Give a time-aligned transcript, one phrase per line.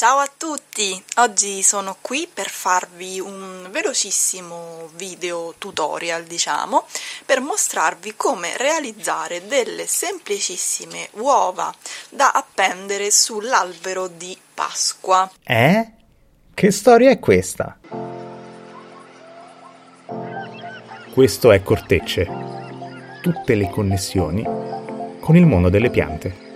[0.00, 1.04] Ciao a tutti!
[1.18, 6.86] Oggi sono qui per farvi un velocissimo video tutorial, diciamo,
[7.26, 11.70] per mostrarvi come realizzare delle semplicissime uova
[12.08, 15.30] da appendere sull'albero di Pasqua.
[15.44, 15.90] Eh?
[16.54, 17.78] Che storia è questa?
[21.12, 22.26] Questo è Cortecce.
[23.20, 24.42] Tutte le connessioni
[25.20, 26.49] con il mondo delle piante.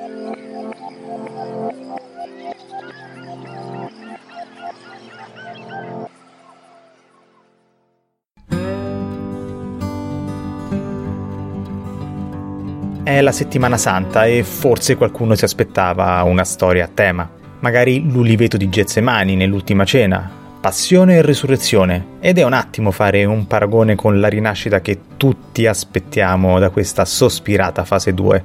[13.05, 17.29] È la settimana santa e forse qualcuno si aspettava una storia a tema.
[17.61, 20.27] Magari l'uliveto di Getsemani nell'ultima cena,
[20.59, 22.07] passione e risurrezione.
[22.21, 27.05] Ed è un attimo fare un paragone con la rinascita che tutti aspettiamo da questa
[27.05, 28.43] sospirata fase 2.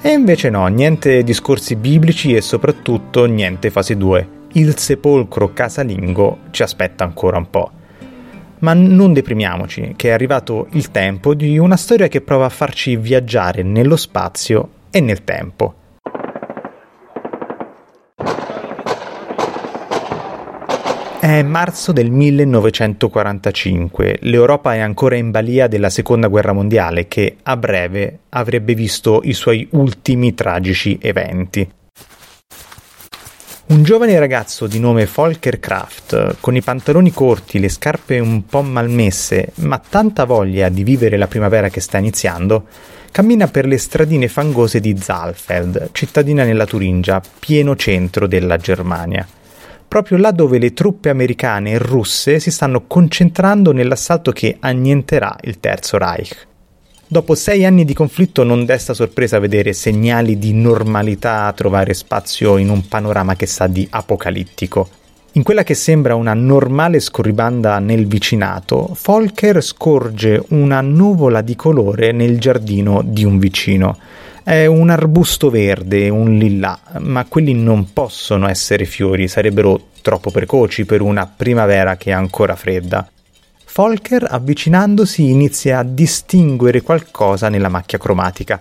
[0.00, 4.28] E invece no, niente discorsi biblici e soprattutto niente fase 2.
[4.52, 7.70] Il sepolcro casalingo ci aspetta ancora un po'.
[8.64, 12.96] Ma non deprimiamoci, che è arrivato il tempo di una storia che prova a farci
[12.96, 15.74] viaggiare nello spazio e nel tempo.
[21.20, 27.58] È marzo del 1945, l'Europa è ancora in balia della seconda guerra mondiale che a
[27.58, 31.70] breve avrebbe visto i suoi ultimi tragici eventi.
[33.66, 38.60] Un giovane ragazzo di nome Volker Kraft, con i pantaloni corti, le scarpe un po'
[38.60, 42.66] malmesse, ma tanta voglia di vivere la primavera che sta iniziando,
[43.10, 49.26] cammina per le stradine fangose di Zalfeld, cittadina nella Turingia, pieno centro della Germania.
[49.88, 55.58] Proprio là dove le truppe americane e russe si stanno concentrando nell'assalto che annienterà il
[55.58, 56.46] Terzo Reich.
[57.14, 62.70] Dopo sei anni di conflitto non desta sorpresa vedere segnali di normalità trovare spazio in
[62.70, 64.88] un panorama che sa di apocalittico.
[65.34, 72.10] In quella che sembra una normale scorribanda nel vicinato, Folker scorge una nuvola di colore
[72.10, 73.96] nel giardino di un vicino.
[74.42, 80.84] È un arbusto verde, un lilla, ma quelli non possono essere fiori, sarebbero troppo precoci
[80.84, 83.08] per una primavera che è ancora fredda.
[83.74, 88.60] Folker, avvicinandosi, inizia a distinguere qualcosa nella macchia cromatica.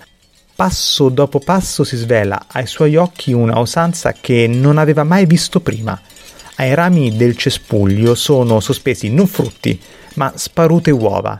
[0.55, 5.59] Passo dopo passo si svela ai suoi occhi una osanza che non aveva mai visto
[5.59, 6.01] prima.
[6.55, 9.79] Ai rami del cespuglio sono sospesi non frutti,
[10.15, 11.39] ma sparute uova.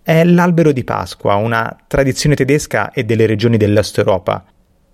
[0.00, 4.44] È l'albero di Pasqua, una tradizione tedesca e delle regioni dell'Est Europa,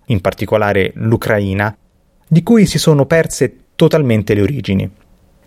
[0.06, 1.77] in particolare l'Ucraina,
[2.27, 4.91] di cui si sono perse totalmente le origini.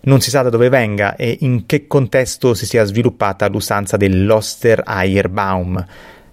[0.01, 5.85] Non si sa da dove venga e in che contesto si sia sviluppata l'usanza dell'Ostereierbaum,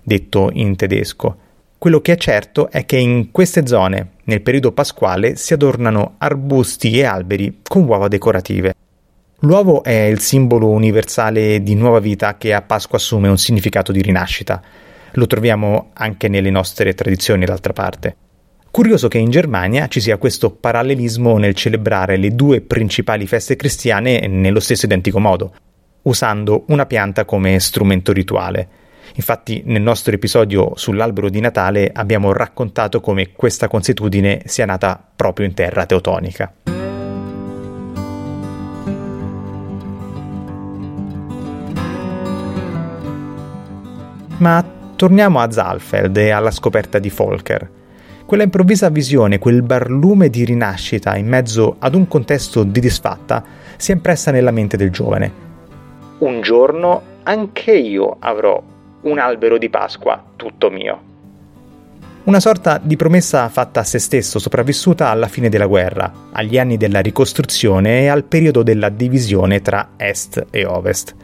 [0.03, 1.37] detto in tedesco.
[1.77, 6.99] Quello che è certo è che in queste zone, nel periodo pasquale, si adornano arbusti
[6.99, 8.75] e alberi con uova decorative.
[9.41, 14.01] L'uovo è il simbolo universale di nuova vita che a Pasqua assume un significato di
[14.01, 14.63] rinascita.
[15.13, 18.17] Lo troviamo anche nelle nostre tradizioni, d'altra parte.
[18.77, 24.27] Curioso che in Germania ci sia questo parallelismo nel celebrare le due principali feste cristiane
[24.27, 25.55] nello stesso identico modo,
[26.03, 28.69] usando una pianta come strumento rituale.
[29.15, 35.47] Infatti nel nostro episodio sull'albero di Natale abbiamo raccontato come questa consuetudine sia nata proprio
[35.47, 36.53] in terra teutonica.
[44.37, 44.65] Ma
[44.97, 47.71] torniamo a Zalfeld e alla scoperta di Volker.
[48.27, 53.45] Quella improvvisa visione, quel barlume di rinascita in mezzo ad un contesto di disfatta,
[53.77, 55.31] si è impressa nella mente del giovane.
[56.19, 58.61] Un giorno anche io avrò
[59.03, 61.01] un albero di Pasqua tutto mio.
[62.25, 66.77] Una sorta di promessa fatta a se stesso, sopravvissuta alla fine della guerra, agli anni
[66.77, 71.15] della ricostruzione e al periodo della divisione tra Est e Ovest.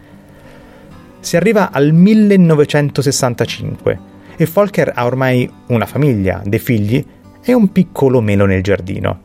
[1.19, 7.05] Si arriva al 1965 e Folker ha ormai una famiglia, dei figli
[7.43, 9.21] e un piccolo melo nel giardino,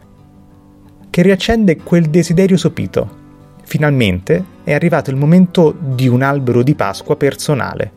[1.10, 3.26] che riaccende quel desiderio sopito.
[3.64, 7.92] Finalmente è arrivato il momento di un albero di Pasqua personale.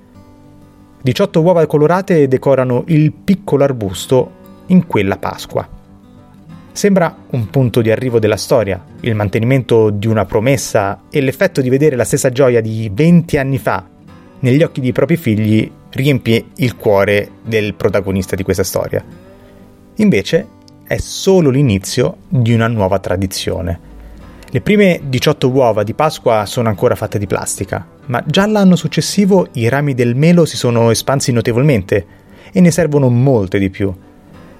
[1.02, 4.30] 18 uova colorate decorano il piccolo arbusto
[4.66, 5.66] in quella Pasqua.
[6.72, 11.68] Sembra un punto di arrivo della storia, il mantenimento di una promessa e l'effetto di
[11.68, 13.86] vedere la stessa gioia di 20 anni fa
[14.40, 19.04] negli occhi dei propri figli riempie il cuore del protagonista di questa storia.
[19.96, 20.46] Invece
[20.86, 23.88] è solo l'inizio di una nuova tradizione.
[24.50, 29.46] Le prime 18 uova di Pasqua sono ancora fatte di plastica, ma già l'anno successivo
[29.52, 32.06] i rami del melo si sono espansi notevolmente
[32.50, 33.94] e ne servono molte di più.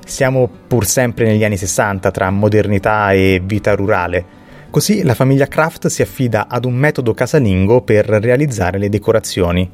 [0.04, 4.38] Siamo pur sempre negli anni 60 tra modernità e vita rurale.
[4.70, 9.68] Così la famiglia Kraft si affida ad un metodo casalingo per realizzare le decorazioni,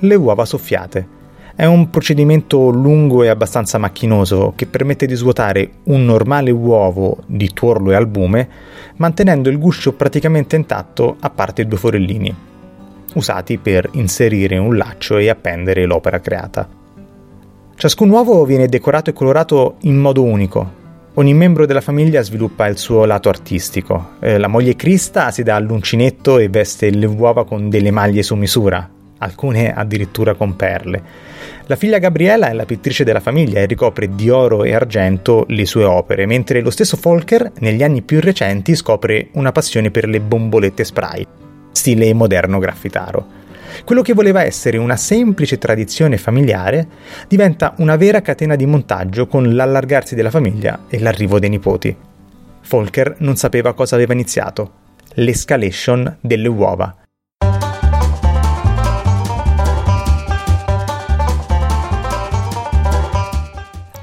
[0.00, 1.22] le uova soffiate.
[1.56, 7.52] È un procedimento lungo e abbastanza macchinoso che permette di svuotare un normale uovo di
[7.52, 8.48] tuorlo e albume,
[8.96, 12.34] mantenendo il guscio praticamente intatto a parte due forellini,
[13.14, 16.68] usati per inserire un laccio e appendere l'opera creata.
[17.76, 20.82] Ciascun uovo viene decorato e colorato in modo unico.
[21.14, 24.14] Ogni membro della famiglia sviluppa il suo lato artistico.
[24.18, 28.34] Eh, la moglie Krista si dà all'uncinetto e veste le uova con delle maglie su
[28.34, 31.02] misura, alcune addirittura con perle.
[31.66, 35.64] La figlia Gabriella è la pittrice della famiglia e ricopre di oro e argento le
[35.64, 40.20] sue opere, mentre lo stesso Volker, negli anni più recenti, scopre una passione per le
[40.20, 41.26] bombolette spray,
[41.72, 43.42] stile moderno graffitaro.
[43.84, 46.86] Quello che voleva essere una semplice tradizione familiare
[47.28, 51.96] diventa una vera catena di montaggio con l'allargarsi della famiglia e l'arrivo dei nipoti.
[52.68, 54.70] Volker non sapeva cosa aveva iniziato,
[55.14, 57.03] l'escalation delle uova.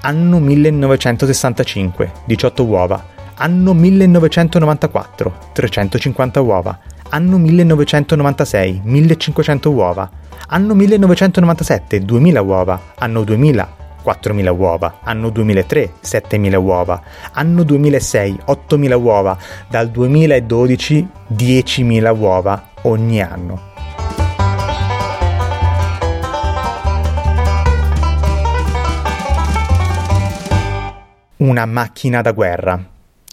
[0.04, 3.04] Anno 1965, 18 uova.
[3.36, 6.80] Anno 1994, 350 uova.
[7.10, 10.10] Anno 1996, 1500 uova.
[10.48, 12.82] Anno 1997, 2000 uova.
[12.98, 13.68] Anno 2000,
[14.04, 17.02] 4.000 uova, anno 2003 7.000 uova,
[17.34, 19.38] anno 2006 8.000 uova,
[19.70, 23.71] dal 2012 10.000 uova ogni anno.
[31.42, 32.84] Una macchina da guerra.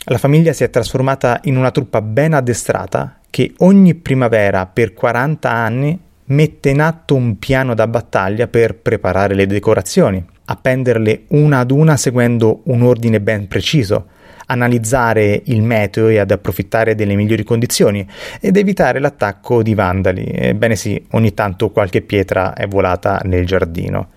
[0.04, 5.50] La famiglia si è trasformata in una truppa ben addestrata che ogni primavera per 40
[5.50, 11.70] anni mette in atto un piano da battaglia per preparare le decorazioni, appenderle una ad
[11.70, 14.06] una seguendo un ordine ben preciso,
[14.46, 18.06] analizzare il meteo e ad approfittare delle migliori condizioni
[18.40, 20.26] ed evitare l'attacco di vandali.
[20.32, 24.16] Ebbene sì, ogni tanto qualche pietra è volata nel giardino.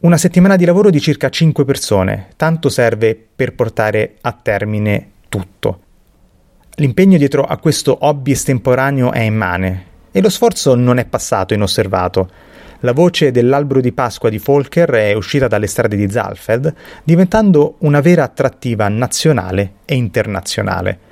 [0.00, 5.80] Una settimana di lavoro di circa 5 persone, tanto serve per portare a termine tutto.
[6.76, 12.30] L'impegno dietro a questo hobby estemporaneo è immane e lo sforzo non è passato inosservato.
[12.82, 16.72] La voce dell'albero di Pasqua di Folker è uscita dalle strade di Zalfeld,
[17.02, 21.07] diventando una vera attrattiva nazionale e internazionale.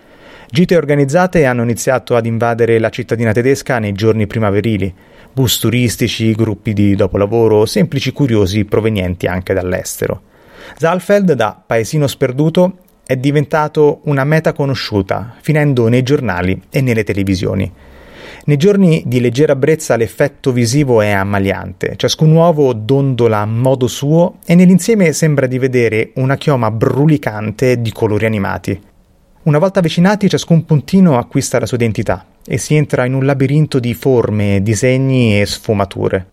[0.49, 4.95] Gite organizzate hanno iniziato ad invadere la cittadina tedesca nei giorni primaverili
[5.33, 10.23] bus turistici, gruppi di dopolavoro, semplici curiosi provenienti anche dall'estero.
[10.79, 17.71] Zalfeld, da paesino sperduto, è diventato una meta conosciuta, finendo nei giornali e nelle televisioni.
[18.47, 24.39] Nei giorni di leggera brezza l'effetto visivo è ammaliante, ciascun uovo dondola a modo suo
[24.47, 28.81] e nell'insieme sembra di vedere una chioma brulicante di colori animati.
[29.47, 33.79] Una volta avvicinati ciascun puntino acquista la sua identità, e si entra in un labirinto
[33.79, 36.27] di forme, disegni e sfumature,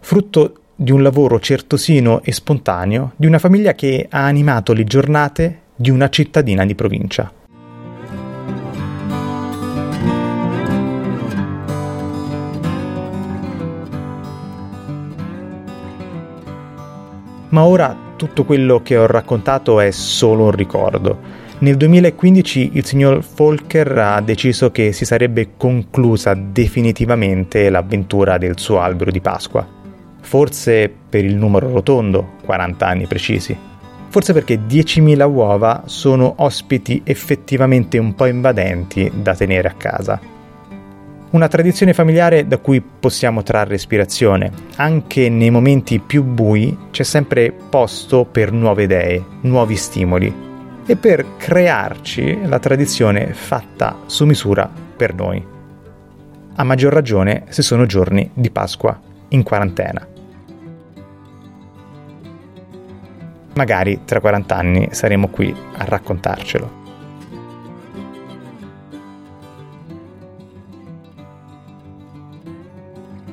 [0.00, 5.60] frutto di un lavoro certosino e spontaneo di una famiglia che ha animato le giornate
[5.76, 7.30] di una cittadina di provincia.
[17.50, 23.22] Ma ora tutto quello che ho raccontato è solo un ricordo nel 2015 il signor
[23.22, 29.66] Folker ha deciso che si sarebbe conclusa definitivamente l'avventura del suo albero di Pasqua.
[30.20, 33.56] Forse per il numero rotondo, 40 anni precisi.
[34.08, 40.20] Forse perché 10.000 uova sono ospiti effettivamente un po' invadenti da tenere a casa.
[41.30, 44.50] Una tradizione familiare da cui possiamo trarre ispirazione.
[44.76, 50.52] Anche nei momenti più bui c'è sempre posto per nuove idee, nuovi stimoli
[50.86, 55.44] e per crearci la tradizione fatta su misura per noi.
[56.56, 60.06] A maggior ragione se sono giorni di Pasqua in quarantena.
[63.54, 66.82] Magari tra 40 anni saremo qui a raccontarcelo.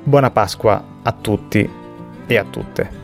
[0.03, 1.70] Buona Pasqua a tutti
[2.27, 3.00] e a tutte.